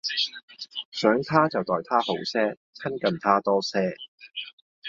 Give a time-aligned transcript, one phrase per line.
[0.89, 3.95] 想他就待他好些，親近他多些